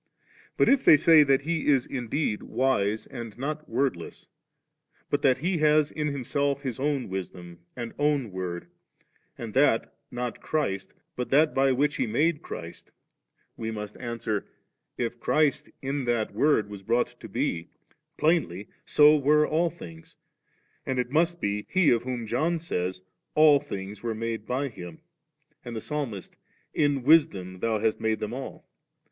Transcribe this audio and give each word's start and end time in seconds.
But 0.57 0.67
if 0.67 0.83
they 0.83 0.97
say 0.97 1.21
that 1.21 1.41
He 1.43 1.67
is 1.67 1.85
indeed 1.85 2.41
wise 2.41 3.05
and 3.05 3.37
not 3.37 3.69
word 3.69 3.95
less, 3.95 4.29
but 5.11 5.21
that 5.21 5.37
He 5.37 5.59
has 5.59 5.91
in 5.91 6.07
Himself 6.07 6.63
His 6.63 6.79
own 6.79 7.07
wisdom 7.07 7.59
and 7.75 7.93
own 7.99 8.31
word, 8.31 8.67
and 9.37 9.53
that, 9.53 9.93
not 10.09 10.41
Christ, 10.41 10.95
but 11.15 11.29
that 11.29 11.53
by 11.53 11.71
which 11.71 11.97
He 11.97 12.07
made 12.07 12.41
Christ, 12.41 12.91
we 13.55 13.69
must 13.69 13.95
answer 13.97 14.47
that, 14.97 15.03
if 15.05 15.19
Clmst 15.19 15.69
in 15.83 16.05
that 16.05 16.33
wOTd 16.33 16.67
was 16.67 16.81
brought 16.81 17.13
to 17.19 17.29
be, 17.29 17.69
plainly 18.17 18.69
so 18.83 19.15
were 19.15 19.47
all 19.47 19.69
things; 19.69 20.15
and 20.83 20.97
it 20.97 21.11
must 21.11 21.39
be 21.39 21.67
He 21.69 21.91
of 21.91 22.01
whom 22.01 22.25
John 22.25 22.57
says, 22.57 23.03
* 23.19 23.35
All 23.35 23.59
things 23.59 24.01
were 24.01 24.15
made 24.15 24.47
by 24.47 24.69
Him,' 24.69 25.01
and 25.63 25.75
the 25.75 25.79
Psalmist, 25.79 26.35
'In 26.73 27.03
Wisdom 27.03 27.59
hast 27.61 27.99
Thou 27.99 28.01
made 28.01 28.19
them 28.19 28.33
all*.' 28.33 28.67